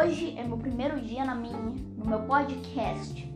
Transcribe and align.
Hoje 0.00 0.34
é 0.38 0.42
meu 0.42 0.56
primeiro 0.56 0.98
dia 0.98 1.26
na 1.26 1.34
minha, 1.34 1.58
no 1.58 2.06
meu 2.06 2.20
podcast. 2.20 3.34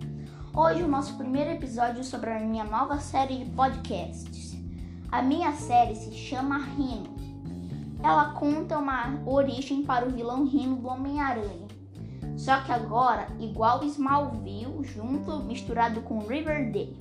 Hoje 0.56 0.82
o 0.82 0.88
nosso 0.88 1.14
primeiro 1.18 1.50
episódio 1.50 2.00
é 2.00 2.02
sobre 2.02 2.30
a 2.30 2.40
minha 2.40 2.64
nova 2.64 2.98
série 3.00 3.44
de 3.44 3.50
podcasts. 3.50 4.56
A 5.12 5.20
minha 5.20 5.52
série 5.52 5.94
se 5.94 6.10
chama 6.14 6.56
Rino. 6.56 7.14
Ela 8.02 8.30
conta 8.30 8.78
uma 8.78 9.20
origem 9.26 9.82
para 9.82 10.08
o 10.08 10.10
vilão 10.10 10.46
Rino 10.46 10.76
do 10.76 10.88
Homem-Aranha. 10.88 11.68
Só 12.34 12.58
que 12.62 12.72
agora, 12.72 13.26
igual 13.38 13.84
Smallville, 13.84 14.82
junto, 14.84 15.40
misturado 15.40 16.00
com 16.00 16.20
Riverdale. 16.20 16.96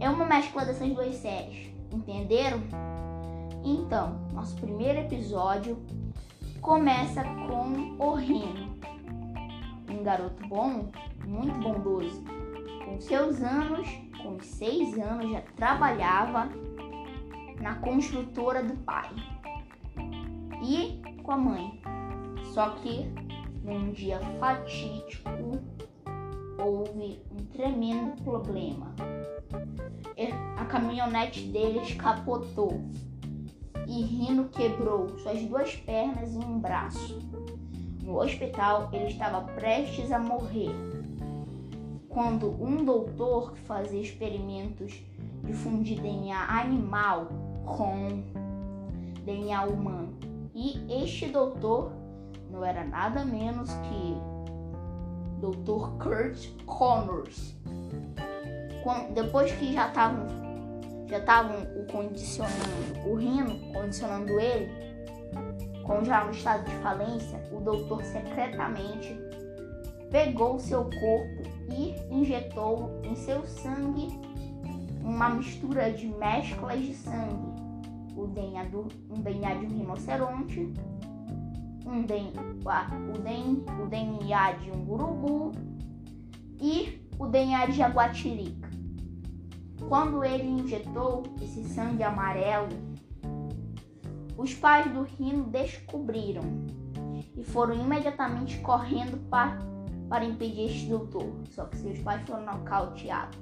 É 0.00 0.10
uma 0.10 0.24
mescla 0.24 0.64
dessas 0.64 0.92
duas 0.92 1.14
séries, 1.14 1.72
entenderam? 1.92 2.60
Então, 3.62 4.18
nosso 4.34 4.56
primeiro 4.56 4.98
episódio 4.98 5.78
começa 6.60 7.22
com 7.22 7.96
o 7.98 8.14
Rino, 8.14 8.69
um 9.90 10.02
garoto 10.02 10.46
bom, 10.46 10.90
muito 11.26 11.58
bondoso. 11.60 12.24
Com 12.84 13.00
seus 13.00 13.42
anos, 13.42 13.88
com 14.22 14.40
seis 14.40 14.98
anos, 14.98 15.30
já 15.30 15.42
trabalhava 15.56 16.48
na 17.60 17.74
construtora 17.76 18.62
do 18.62 18.76
pai 18.78 19.10
e 20.62 21.00
com 21.22 21.32
a 21.32 21.36
mãe. 21.36 21.80
Só 22.54 22.70
que 22.70 23.06
num 23.62 23.92
dia 23.92 24.18
fatídico 24.38 25.30
houve 26.58 27.22
um 27.30 27.44
tremendo 27.46 28.22
problema. 28.22 28.94
A 30.56 30.64
caminhonete 30.66 31.42
dele 31.48 31.80
escapotou 31.80 32.80
e 33.86 34.02
Rino 34.02 34.48
quebrou 34.50 35.18
suas 35.18 35.42
duas 35.42 35.74
pernas 35.74 36.34
e 36.34 36.38
um 36.38 36.58
braço. 36.58 37.18
No 38.10 38.20
hospital, 38.20 38.88
ele 38.92 39.06
estava 39.06 39.42
prestes 39.52 40.10
a 40.10 40.18
morrer. 40.18 40.74
Quando 42.08 42.60
um 42.60 42.84
doutor 42.84 43.52
que 43.52 43.60
fazia 43.60 44.00
experimentos 44.00 45.00
de 45.44 45.52
fundir 45.52 46.00
DNA 46.00 46.36
animal 46.36 47.28
com 47.64 48.24
DNA 49.24 49.62
humano, 49.62 50.18
e 50.52 51.04
este 51.04 51.26
doutor 51.28 51.92
não 52.50 52.64
era 52.64 52.82
nada 52.82 53.24
menos 53.24 53.70
que 53.74 54.16
Dr. 55.38 55.96
Kurt 56.02 56.48
Connors. 56.66 57.54
depois 59.14 59.52
que 59.52 59.72
já 59.72 59.86
estavam 59.86 60.26
já 61.06 61.18
estavam 61.18 61.62
o 61.76 61.86
condicionando, 61.86 63.08
o 63.08 63.14
Rino 63.14 63.72
condicionando 63.72 64.38
ele, 64.38 64.68
com 65.90 66.04
já 66.04 66.24
no 66.24 66.30
estado 66.30 66.64
de 66.64 66.76
falência, 66.76 67.42
o 67.50 67.58
doutor 67.58 68.04
secretamente 68.04 69.12
pegou 70.08 70.56
seu 70.60 70.84
corpo 70.84 71.42
e 71.68 71.96
injetou 72.14 73.00
em 73.02 73.16
seu 73.16 73.44
sangue 73.44 74.08
uma 75.02 75.30
mistura 75.30 75.92
de 75.92 76.06
mesclas 76.06 76.80
de 76.80 76.94
sangue, 76.94 77.60
o 78.16 78.28
DNA, 78.28 78.64
do, 78.66 78.86
um 79.10 79.20
DNA 79.20 79.54
de 79.54 79.66
um 79.66 79.68
rinoceronte, 79.68 80.72
um 81.84 82.02
DNA, 82.02 82.40
o, 83.82 83.88
DNA 83.88 84.52
de 84.52 84.70
um 84.70 84.88
urubu 84.88 85.50
e 86.60 87.04
o 87.18 87.26
DNA 87.26 87.66
de 87.66 87.72
jaguatirica. 87.72 88.70
Quando 89.88 90.22
ele 90.22 90.46
injetou 90.46 91.24
esse 91.42 91.64
sangue 91.64 92.04
amarelo, 92.04 92.89
os 94.40 94.54
pais 94.54 94.90
do 94.90 95.02
Rino 95.02 95.44
descobriram 95.44 96.42
e 97.36 97.44
foram 97.44 97.74
imediatamente 97.74 98.58
correndo 98.60 99.18
para, 99.28 99.58
para 100.08 100.24
impedir 100.24 100.66
este 100.66 100.86
doutor. 100.86 101.30
Só 101.50 101.66
que 101.66 101.76
seus 101.76 101.98
pais 101.98 102.26
foram 102.26 102.46
nocauteados. 102.46 103.38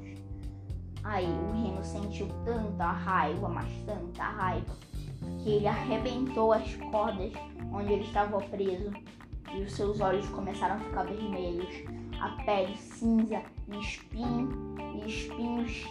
Aí 1.05 1.27
o 1.27 1.53
Rino 1.53 1.85
sentiu 1.85 2.27
tanta 2.45 2.91
raiva, 2.91 3.49
mas 3.49 3.73
tanta 3.87 4.25
raiva, 4.25 4.75
que 5.43 5.51
ele 5.51 5.69
arrebentou 5.69 6.53
as 6.53 6.75
cordas 6.75 7.33
onde 7.73 7.93
ele 7.93 8.03
estava 8.03 8.41
preso 8.41 8.93
e 9.55 9.63
os 9.63 9.73
seus 9.73 10.01
olhos 10.01 10.29
começaram 10.31 10.75
a 10.75 10.81
ficar 10.81 11.05
vermelhos, 11.05 11.85
a 12.21 12.31
pele 12.45 12.77
cinza 12.77 13.41
e 13.69 13.79
espinho 13.79 14.77
espinhos 15.07 15.87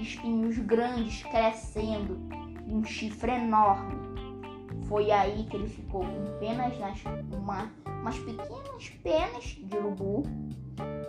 espinhos 0.00 0.58
grandes 0.58 1.22
crescendo 1.22 2.18
e 2.66 2.74
um 2.74 2.84
chifre 2.84 3.32
enorme. 3.32 4.16
Foi 4.88 5.10
aí 5.10 5.44
que 5.44 5.56
ele 5.56 5.68
ficou 5.68 6.00
com 6.02 6.38
penas 6.38 6.78
nas 6.78 7.02
uma, 7.32 7.70
umas 8.00 8.18
pequenas 8.18 8.88
penas 9.02 9.44
de 9.44 9.76
urubu 9.76 10.22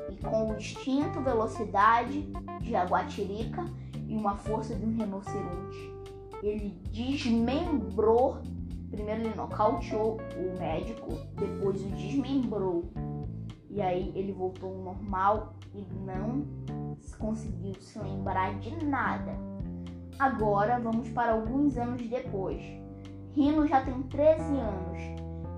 e 0.10 0.16
com 0.24 0.52
o 0.52 0.58
instinto, 0.58 1.22
velocidade 1.22 2.28
de 2.60 2.72
jaguatirica 2.72 3.66
e 4.08 4.16
uma 4.16 4.36
força 4.36 4.74
de 4.74 4.84
um 4.84 4.98
rinoceronte. 4.98 5.94
Ele 6.42 6.70
desmembrou, 6.92 8.38
primeiro 8.90 9.22
ele 9.22 9.36
nocauteou 9.36 10.18
o 10.38 10.60
médico, 10.60 11.12
depois 11.36 11.84
o 11.84 11.90
desmembrou. 11.90 12.86
E 13.70 13.82
aí 13.82 14.12
ele 14.16 14.32
voltou 14.32 14.74
ao 14.74 14.84
normal 14.84 15.54
e 15.76 15.86
não 16.04 16.48
conseguiu 17.20 17.76
se 17.80 18.00
lembrar 18.00 18.58
de 18.60 18.84
nada. 18.84 19.34
Agora 20.18 20.80
vamos 20.80 21.10
para 21.10 21.34
alguns 21.34 21.78
anos 21.78 22.02
depois. 22.08 22.87
Rino 23.38 23.68
já 23.68 23.82
tem 23.82 24.02
13 24.02 24.42
anos. 24.42 24.98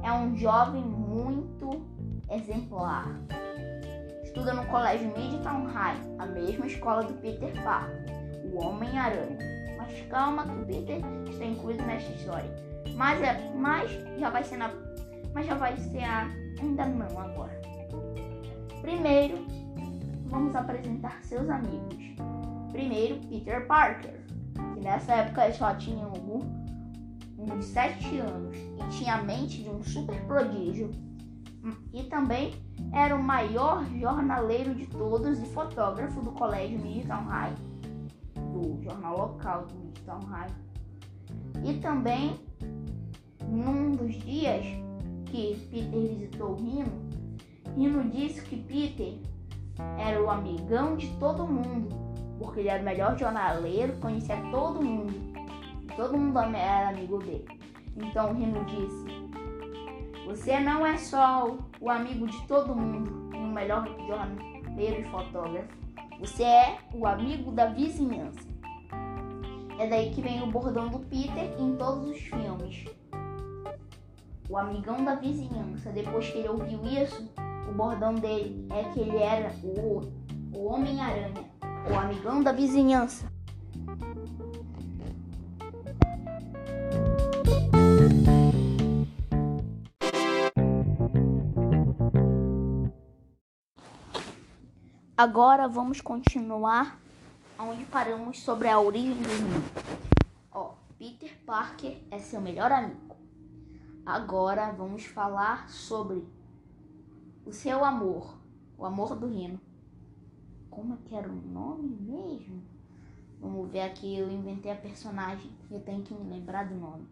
É 0.04 0.12
um 0.12 0.36
jovem 0.36 0.84
muito 0.84 1.82
exemplar. 2.30 3.08
Estuda 4.22 4.54
no 4.54 4.66
colégio 4.66 5.08
Midtown 5.18 5.64
High, 5.64 6.02
a 6.20 6.26
mesma 6.26 6.68
escola 6.68 7.04
do 7.04 7.14
Peter 7.22 7.54
Parker, 7.64 8.04
o 8.52 8.62
Homem-Aranha. 8.62 9.38
Mas 9.78 10.02
calma 10.10 10.44
que 10.44 10.52
o 10.52 10.66
Peter 10.66 11.02
está 11.30 11.46
incluído 11.46 11.82
nesta 11.86 12.12
história. 12.12 12.54
Mas, 12.98 13.22
é, 13.22 13.50
mas 13.56 13.90
já 14.20 14.30
vai 14.30 14.44
ser 14.44 14.58
na. 14.58 14.70
Mas 15.34 15.46
já 15.46 15.56
vai 15.56 15.78
ser 15.78 16.04
a. 16.04 16.28
Ainda 16.62 16.86
não 16.86 17.18
agora. 17.18 17.62
Primeiro, 18.82 19.48
vamos 20.26 20.54
apresentar 20.54 21.18
seus 21.24 21.50
amigos. 21.50 22.14
Primeiro, 22.74 23.22
Peter 23.30 23.66
Parker, 23.68 24.20
que 24.74 24.82
nessa 24.82 25.14
época 25.14 25.54
só 25.54 25.74
tinha 25.76 26.06
um, 26.06 26.59
uns 27.40 27.66
7 27.66 28.20
anos 28.20 28.56
e 28.56 28.90
tinha 28.90 29.16
a 29.16 29.24
mente 29.24 29.64
de 29.64 29.70
um 29.70 29.84
super 29.84 30.20
prodígio. 30.26 30.92
E 31.94 32.04
também 32.04 32.54
era 32.94 33.16
o 33.16 33.22
maior 33.22 33.86
jornaleiro 34.00 34.74
de 34.74 34.86
todos 34.88 35.40
e 35.40 35.46
fotógrafo 35.48 36.22
do 36.22 36.32
colégio 36.32 36.80
Midtown 36.80 37.26
High, 37.26 37.56
do 38.54 38.82
jornal 38.82 39.18
local 39.18 39.66
do 39.66 39.76
Midtown 39.76 40.26
High. 40.28 40.52
E 41.66 41.74
também, 41.76 42.40
num 43.48 43.92
dos 43.92 44.16
dias 44.16 44.66
que 45.26 45.56
Peter 45.70 46.00
visitou 46.00 46.56
Rino, 46.56 47.10
Rino 47.76 48.10
disse 48.10 48.42
que 48.42 48.58
Peter 48.58 49.14
era 49.98 50.22
o 50.22 50.30
amigão 50.30 50.96
de 50.96 51.08
todo 51.18 51.48
mundo, 51.48 51.90
porque 52.40 52.62
ele 52.62 52.70
era 52.70 52.82
o 52.82 52.86
melhor 52.86 53.18
jornaleiro, 53.18 53.98
conhecia 53.98 54.38
todo 54.52 54.82
mundo. 54.82 54.99
Todo 56.00 56.18
mundo 56.18 56.40
era 56.40 56.92
amigo 56.92 57.18
dele. 57.18 57.46
Então 57.98 58.32
o 58.32 58.34
Rino 58.34 58.64
disse: 58.64 59.06
Você 60.26 60.58
não 60.58 60.86
é 60.86 60.98
só 60.98 61.58
o 61.82 61.90
amigo 61.90 62.26
de 62.26 62.42
todo 62.48 62.74
mundo 62.74 63.30
e 63.36 63.38
o 63.38 63.48
melhor 63.48 63.86
jornaleiro 64.08 65.02
e 65.02 65.12
fotógrafo. 65.12 65.68
Você 66.22 66.44
é 66.44 66.78
o 66.94 67.06
amigo 67.06 67.52
da 67.52 67.66
vizinhança. 67.66 68.48
É 69.78 69.88
daí 69.90 70.12
que 70.12 70.22
vem 70.22 70.42
o 70.42 70.48
bordão 70.48 70.88
do 70.88 71.00
Peter 71.00 71.54
em 71.60 71.76
todos 71.76 72.12
os 72.12 72.18
filmes. 72.18 72.86
O 74.50 74.58
amigão 74.58 75.04
da 75.04 75.16
vizinhança. 75.16 75.92
Depois 75.92 76.30
que 76.30 76.38
ele 76.38 76.48
ouviu 76.48 76.80
isso, 76.86 77.30
o 77.70 77.74
bordão 77.74 78.16
dele 78.16 78.66
é 78.70 78.84
que 78.94 79.02
ele 79.02 79.18
era 79.18 79.52
o, 79.62 80.00
o 80.56 80.66
Homem-Aranha, 80.66 81.44
o 81.92 82.00
amigão 82.00 82.42
da 82.42 82.54
vizinhança. 82.54 83.30
Agora 95.20 95.68
vamos 95.68 96.00
continuar 96.00 96.98
onde 97.60 97.84
paramos 97.84 98.40
sobre 98.40 98.70
a 98.70 98.80
origem 98.80 99.22
do 99.22 99.28
mundo. 99.28 99.70
Ó, 100.50 100.76
Peter 100.98 101.38
Parker 101.46 102.02
é 102.10 102.20
seu 102.20 102.40
melhor 102.40 102.72
amigo. 102.72 103.18
Agora 104.06 104.72
vamos 104.72 105.04
falar 105.04 105.68
sobre 105.68 106.26
o 107.46 107.52
seu 107.52 107.84
amor. 107.84 108.34
O 108.78 108.86
amor 108.86 109.14
do 109.14 109.28
Rino. 109.28 109.60
Como 110.70 110.94
é 110.94 110.98
que 111.04 111.14
era 111.14 111.30
o 111.30 111.36
nome 111.36 111.90
mesmo? 112.00 112.64
Vamos 113.42 113.70
ver 113.70 113.82
aqui, 113.82 114.18
eu 114.18 114.32
inventei 114.32 114.72
a 114.72 114.76
personagem. 114.76 115.52
Eu 115.70 115.82
tenho 115.82 116.02
que 116.02 116.14
me 116.14 116.30
lembrar 116.30 116.70
do 116.70 116.76
nome. 116.76 117.06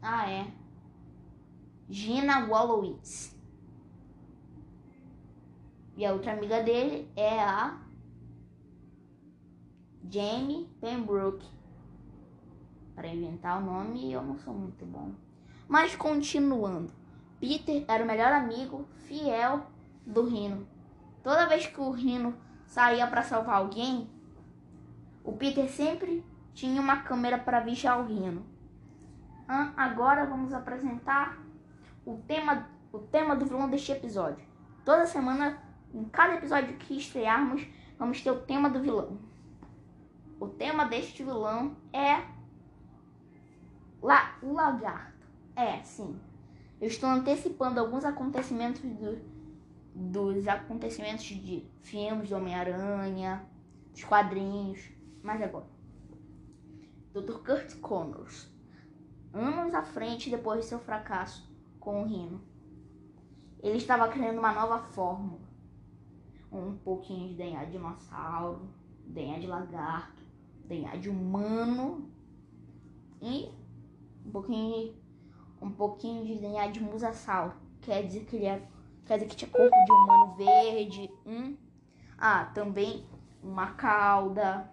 Ah, 0.00 0.30
é. 0.30 0.50
Gina 1.90 2.46
Wallowitz. 2.46 3.38
E 6.00 6.06
a 6.06 6.14
outra 6.14 6.32
amiga 6.32 6.62
dele 6.62 7.12
é 7.14 7.40
a 7.40 7.76
Jamie 10.10 10.66
Pembroke. 10.80 11.46
Para 12.94 13.08
inventar 13.08 13.60
o 13.60 13.66
nome, 13.66 14.10
eu 14.10 14.22
não 14.22 14.38
sou 14.38 14.54
muito 14.54 14.86
bom. 14.86 15.12
Mas 15.68 15.94
continuando, 15.94 16.90
Peter 17.38 17.84
era 17.86 18.02
o 18.02 18.06
melhor 18.06 18.32
amigo 18.32 18.88
fiel 19.04 19.66
do 20.06 20.24
Rino. 20.24 20.66
Toda 21.22 21.46
vez 21.46 21.66
que 21.66 21.78
o 21.78 21.90
Rino 21.90 22.34
saía 22.64 23.06
para 23.06 23.22
salvar 23.22 23.56
alguém, 23.56 24.08
o 25.22 25.32
Peter 25.34 25.68
sempre 25.68 26.24
tinha 26.54 26.80
uma 26.80 27.02
câmera 27.02 27.36
para 27.36 27.60
vigiar 27.60 28.00
o 28.00 28.06
Rino. 28.06 28.46
Agora 29.76 30.24
vamos 30.24 30.54
apresentar 30.54 31.38
o 32.06 32.16
tema, 32.26 32.70
o 32.90 33.00
tema 33.00 33.36
do 33.36 33.44
vilão 33.44 33.68
deste 33.68 33.92
episódio. 33.92 34.48
Toda 34.82 35.04
semana, 35.04 35.68
em 35.92 36.04
cada 36.04 36.34
episódio 36.34 36.76
que 36.76 36.96
estrearmos, 36.96 37.66
vamos 37.98 38.20
ter 38.22 38.30
o 38.30 38.40
tema 38.40 38.70
do 38.70 38.80
vilão. 38.80 39.18
O 40.38 40.48
tema 40.48 40.84
deste 40.84 41.22
vilão 41.22 41.76
é 41.92 42.24
La, 44.02 44.38
o 44.42 44.52
lagarto. 44.52 45.26
É, 45.54 45.82
sim. 45.82 46.18
Eu 46.80 46.88
estou 46.88 47.10
antecipando 47.10 47.78
alguns 47.78 48.04
acontecimentos 48.04 48.80
do, 48.80 49.18
dos 49.94 50.48
acontecimentos 50.48 51.24
de 51.24 51.68
filmes 51.82 52.30
do 52.30 52.36
Homem-Aranha, 52.36 53.44
dos 53.92 54.02
quadrinhos, 54.04 54.88
mas 55.22 55.42
agora. 55.42 55.66
Dr. 57.12 57.38
Kurt 57.44 57.78
Connors, 57.80 58.48
anos 59.34 59.74
à 59.74 59.82
frente 59.82 60.30
depois 60.30 60.60
de 60.60 60.66
seu 60.66 60.78
fracasso 60.78 61.50
com 61.78 62.02
o 62.02 62.06
Rino, 62.06 62.40
ele 63.62 63.76
estava 63.76 64.08
criando 64.08 64.38
uma 64.38 64.52
nova 64.52 64.78
fórmula. 64.78 65.49
Um 66.52 66.76
pouquinho 66.76 67.28
de 67.28 67.34
DNA 67.34 67.64
de 67.64 67.72
dinossauro, 67.72 68.68
DNA 69.06 69.38
de 69.38 69.46
lagarto, 69.46 70.22
DNA 70.66 70.96
de 70.96 71.08
humano 71.08 72.10
e 73.20 73.48
um 74.24 74.30
pouquinho, 74.30 74.94
um 75.60 75.70
pouquinho 75.70 76.24
de 76.24 76.36
DNA 76.36 76.68
de 76.68 76.80
musasauro. 76.80 77.54
Quer 77.80 78.06
dizer 78.06 78.24
que 78.24 78.36
ele 78.36 78.46
é, 78.46 78.68
quer 79.04 79.14
dizer 79.14 79.28
que 79.28 79.36
tinha 79.36 79.50
corpo 79.50 79.76
de 79.84 79.92
humano 79.92 80.34
verde. 80.36 81.10
Hum? 81.26 81.56
Ah, 82.18 82.46
também 82.46 83.06
uma 83.42 83.72
cauda, 83.72 84.70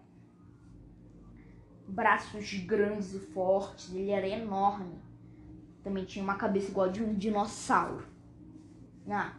braços 1.87 2.53
grandes 2.65 3.13
e 3.13 3.19
fortes. 3.19 3.93
Ele 3.93 4.11
era 4.11 4.27
enorme. 4.27 5.01
Também 5.83 6.05
tinha 6.05 6.23
uma 6.23 6.35
cabeça 6.35 6.69
igual 6.69 6.89
de 6.89 7.01
um 7.01 7.13
dinossauro. 7.13 8.05
Ah, 9.09 9.33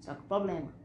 só 0.00 0.14
que 0.14 0.22
o 0.22 0.24
problema. 0.24 0.79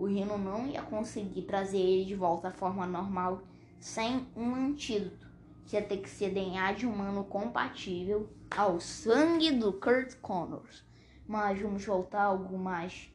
O 0.00 0.06
Rino 0.06 0.38
não 0.38 0.66
ia 0.66 0.80
conseguir 0.80 1.42
trazer 1.42 1.76
ele 1.76 2.06
de 2.06 2.14
volta 2.14 2.48
à 2.48 2.50
forma 2.50 2.86
normal 2.86 3.42
sem 3.78 4.26
um 4.34 4.54
antídoto 4.54 5.28
que 5.66 5.76
ia 5.76 5.82
ter 5.82 5.98
que 5.98 6.08
ser 6.08 6.32
DNA 6.32 6.72
de 6.72 6.86
humano 6.86 7.22
compatível 7.22 8.26
ao 8.50 8.80
sangue 8.80 9.50
do 9.50 9.74
Kurt 9.74 10.14
Connors. 10.22 10.82
Mas 11.28 11.60
vamos 11.60 11.84
voltar 11.84 12.22
algumas 12.22 13.12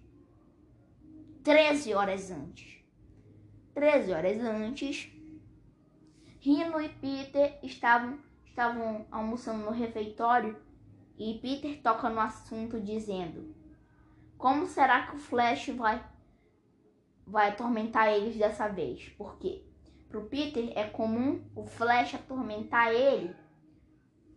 13 1.44 1.96
horas 1.96 2.30
antes. 2.30 2.78
13 3.74 4.12
horas 4.14 4.40
antes, 4.40 5.12
Rino 6.40 6.80
e 6.80 6.90
Peter 6.90 7.58
estavam, 7.64 8.20
estavam 8.46 9.08
almoçando 9.10 9.66
no 9.66 9.72
refeitório 9.72 10.56
e 11.18 11.40
Peter 11.42 11.82
toca 11.82 12.12
no 12.12 12.20
assunto 12.20 12.80
dizendo: 12.80 13.56
Como 14.38 14.68
será 14.68 15.08
que 15.08 15.16
o 15.16 15.20
Flash 15.20 15.70
vai 15.70 16.14
vai 17.26 17.50
atormentar 17.50 18.10
eles 18.10 18.36
dessa 18.36 18.68
vez? 18.68 19.10
Por 19.10 19.38
quê? 19.38 19.64
Pro 20.10 20.26
Peter 20.26 20.72
é 20.76 20.86
comum 20.86 21.44
o 21.56 21.66
Flash 21.66 22.16
atormentar 22.16 22.92
ele, 22.92 23.36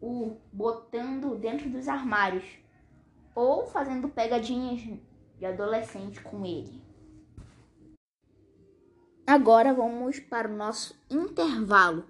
o 0.01 0.37
botando 0.53 1.37
dentro 1.37 1.69
dos 1.69 1.89
armários 1.89 2.45
ou 3.35 3.67
fazendo 3.67 4.09
pegadinhas 4.09 4.81
de 5.39 5.47
adolescente 5.47 6.21
com 6.21 6.45
ele. 6.45 6.83
Agora 9.27 9.75
vamos 9.75 10.19
para 10.19 10.49
o 10.49 10.57
nosso 10.57 10.99
intervalo. 11.11 12.07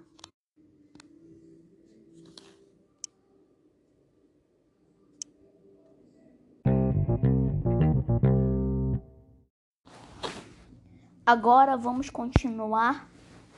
Agora 11.31 11.77
vamos 11.77 12.09
continuar 12.09 13.07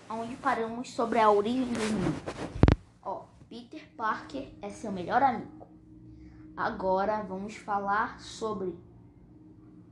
onde 0.09 0.35
paramos 0.35 0.91
sobre 0.91 1.19
a 1.19 1.31
origem 1.31 1.71
do 1.71 1.79
mundo. 1.79 2.21
Ó, 3.01 3.23
Peter 3.47 3.87
Parker 3.95 4.51
é 4.61 4.69
seu 4.69 4.91
melhor 4.91 5.23
amigo. 5.23 5.65
Agora 6.57 7.23
vamos 7.23 7.55
falar 7.55 8.19
sobre 8.19 8.77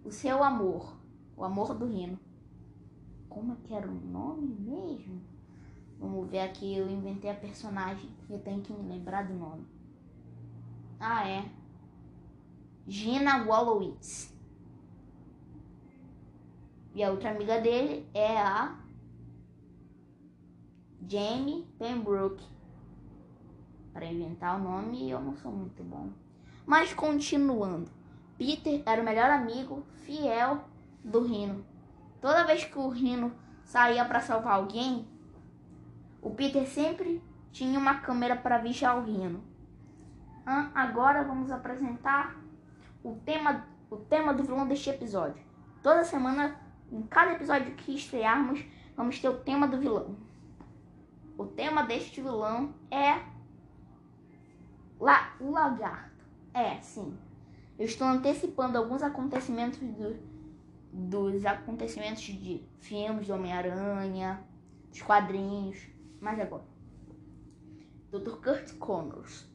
o 0.03 0.11
seu 0.11 0.43
amor, 0.43 0.93
o 1.37 1.45
amor 1.45 1.73
do 1.73 1.85
Rino. 1.85 2.19
Como 3.29 3.53
é 3.53 3.55
que 3.63 3.73
era 3.73 3.87
o 3.87 3.93
nome 3.93 4.47
mesmo? 4.59 5.21
Vamos 5.97 6.29
ver 6.29 6.41
aqui, 6.41 6.75
eu 6.75 6.89
inventei 6.89 7.31
a 7.31 7.33
personagem, 7.33 8.09
eu 8.29 8.39
tenho 8.39 8.61
que 8.61 8.73
me 8.73 8.89
lembrar 8.89 9.25
do 9.25 9.33
nome. 9.35 9.65
Ah, 10.99 11.25
é. 11.25 11.49
Gina 12.85 13.45
Wallowitz. 13.45 14.37
E 16.93 17.03
a 17.03 17.11
outra 17.11 17.31
amiga 17.31 17.59
dele 17.61 18.09
é 18.13 18.37
a 18.37 18.75
Jamie 21.07 21.67
Pembroke. 21.77 22.43
Para 23.93 24.05
inventar 24.05 24.59
o 24.59 24.63
nome, 24.63 25.09
eu 25.09 25.19
não 25.19 25.35
sou 25.35 25.51
muito 25.51 25.83
bom. 25.83 26.09
Mas 26.65 26.93
continuando, 26.93 27.91
Peter 28.37 28.81
era 28.85 29.01
o 29.01 29.05
melhor 29.05 29.29
amigo 29.29 29.83
fiel 30.03 30.63
do 31.03 31.21
Rino. 31.23 31.65
Toda 32.21 32.45
vez 32.45 32.63
que 32.63 32.77
o 32.77 32.89
Rino 32.89 33.33
saía 33.63 34.05
para 34.05 34.21
salvar 34.21 34.53
alguém, 34.53 35.07
o 36.21 36.31
Peter 36.31 36.67
sempre 36.67 37.21
tinha 37.51 37.79
uma 37.79 37.95
câmera 37.95 38.35
para 38.35 38.57
vigiar 38.57 38.97
o 38.97 39.03
Rino. 39.03 39.43
Agora 40.73 41.23
vamos 41.23 41.51
apresentar 41.51 42.35
o 43.03 43.15
tema, 43.25 43.67
o 43.89 43.97
tema 43.97 44.33
do 44.33 44.43
vilão 44.43 44.67
deste 44.67 44.89
episódio. 44.89 45.41
Toda 45.81 46.03
semana, 46.03 46.59
em 46.91 47.01
cada 47.03 47.33
episódio 47.33 47.75
que 47.75 47.95
estrearmos, 47.95 48.63
vamos 48.95 49.19
ter 49.19 49.29
o 49.29 49.37
tema 49.37 49.67
do 49.67 49.77
vilão. 49.77 50.15
O 51.37 51.45
tema 51.45 51.83
deste 51.83 52.21
vilão 52.21 52.73
é 52.91 53.21
La 54.99 55.33
o 55.39 55.51
lagarto. 55.51 56.25
É, 56.53 56.81
sim. 56.81 57.17
Eu 57.77 57.85
estou 57.85 58.05
antecipando 58.05 58.77
alguns 58.77 59.01
acontecimentos 59.01 59.79
do, 59.79 60.17
dos 60.91 61.45
acontecimentos 61.45 62.23
de 62.23 62.61
filmes 62.79 63.27
do 63.27 63.33
Homem-Aranha, 63.33 64.43
dos 64.89 65.01
quadrinhos, 65.01 65.87
mas 66.19 66.39
agora. 66.39 66.65
Dr. 68.11 68.41
Kurt 68.43 68.77
Connors, 68.77 69.47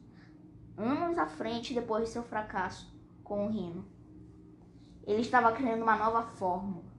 anos 0.77 1.17
à 1.17 1.27
frente 1.27 1.73
depois 1.73 2.05
de 2.05 2.09
seu 2.09 2.23
fracasso 2.23 2.91
com 3.23 3.45
o 3.45 3.49
Rino, 3.49 3.85
ele 5.05 5.21
estava 5.21 5.51
criando 5.51 5.83
uma 5.83 5.95
nova 5.95 6.23
fórmula. 6.23 6.94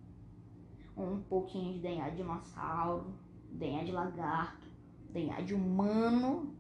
Um 0.97 1.21
pouquinho 1.21 1.75
de 1.75 1.81
DNA 1.81 2.11
de 2.11 2.17
dinossauro, 2.17 3.15
DNA 3.53 3.85
de 3.85 3.93
lagarto, 3.93 4.67
DNA 5.11 5.43
de 5.43 5.55
humano 5.55 6.55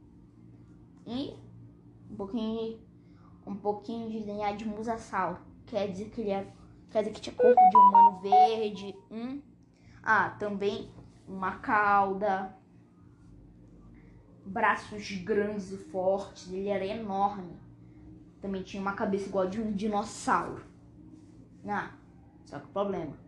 e 1.06 1.34
um 2.10 2.16
pouquinho, 2.16 2.80
um 3.46 3.54
pouquinho 3.54 4.10
de 4.10 4.20
DNA 4.20 4.52
de 4.52 4.66
musasauro. 4.66 5.38
Quer 5.66 5.90
dizer 5.90 6.10
que 6.10 6.20
ele 6.20 6.30
é, 6.30 6.52
quer 6.90 7.00
dizer 7.00 7.14
que 7.14 7.20
tinha 7.20 7.34
corpo 7.34 7.60
de 7.70 7.76
humano 7.76 8.20
verde. 8.20 8.94
Hum? 9.10 9.40
Ah, 10.02 10.30
também 10.30 10.90
uma 11.26 11.56
cauda, 11.58 12.56
braços 14.44 15.10
grandes 15.12 15.72
e 15.72 15.76
fortes. 15.76 16.52
Ele 16.52 16.68
era 16.68 16.86
enorme. 16.86 17.56
Também 18.40 18.62
tinha 18.62 18.80
uma 18.80 18.92
cabeça 18.92 19.28
igual 19.28 19.48
de 19.48 19.60
um 19.60 19.72
dinossauro. 19.72 20.64
Ah, 21.66 21.92
só 22.44 22.60
que 22.60 22.66
o 22.66 22.70
problema. 22.70 23.25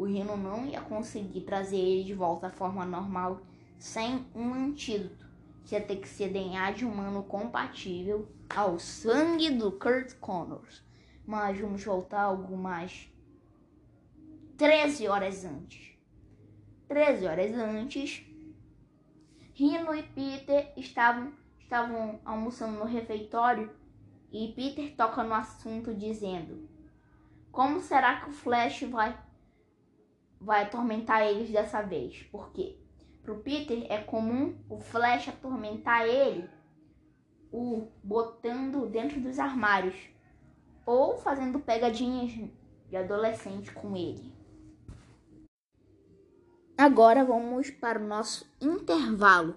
O 0.00 0.06
Rino 0.06 0.34
não 0.34 0.64
ia 0.64 0.80
conseguir 0.80 1.42
trazer 1.42 1.76
ele 1.76 2.04
de 2.04 2.14
volta 2.14 2.46
à 2.46 2.50
forma 2.50 2.86
normal 2.86 3.42
sem 3.78 4.24
um 4.34 4.54
antídoto, 4.54 5.28
que 5.62 5.74
ia 5.74 5.80
ter 5.82 5.96
que 5.96 6.08
ser 6.08 6.32
DNA 6.32 6.70
de 6.70 6.86
humano 6.86 7.22
compatível 7.22 8.26
ao 8.48 8.78
sangue 8.78 9.50
do 9.50 9.70
Kurt 9.70 10.14
Connors. 10.14 10.82
Mas 11.26 11.60
vamos 11.60 11.84
voltar 11.84 12.22
algumas 12.22 13.12
13 14.56 15.06
horas 15.06 15.44
antes. 15.44 15.92
13 16.88 17.26
horas 17.26 17.52
antes, 17.52 18.24
Rino 19.52 19.94
e 19.94 20.02
Peter 20.02 20.72
estavam, 20.78 21.30
estavam 21.58 22.18
almoçando 22.24 22.78
no 22.78 22.86
refeitório 22.86 23.70
e 24.32 24.48
Peter 24.56 24.96
toca 24.96 25.22
no 25.22 25.34
assunto 25.34 25.92
dizendo: 25.92 26.66
Como 27.52 27.80
será 27.80 28.22
que 28.22 28.30
o 28.30 28.32
Flash 28.32 28.84
vai 28.84 29.28
vai 30.40 30.62
atormentar 30.62 31.22
eles 31.26 31.50
dessa 31.50 31.82
vez? 31.82 32.22
Por 32.24 32.50
quê? 32.52 32.76
Pro 33.22 33.40
Peter 33.40 33.86
é 33.90 33.98
comum 33.98 34.56
o 34.68 34.78
Flash 34.78 35.28
atormentar 35.28 36.06
ele 36.06 36.48
o 37.52 37.88
botando 38.02 38.86
dentro 38.86 39.20
dos 39.20 39.38
armários 39.38 39.96
ou 40.86 41.18
fazendo 41.18 41.58
pegadinhas 41.58 42.32
de 42.88 42.96
adolescente 42.96 43.72
com 43.72 43.96
ele. 43.96 44.32
Agora 46.76 47.24
vamos 47.24 47.70
para 47.70 48.00
o 48.00 48.06
nosso 48.06 48.50
intervalo. 48.60 49.56